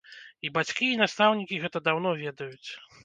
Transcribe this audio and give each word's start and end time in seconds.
І 0.47 0.49
бацькі, 0.55 0.87
і 0.93 0.97
настаўнікі 1.01 1.59
гэта 1.67 1.77
даўно 1.89 2.15
ведаюць. 2.25 2.69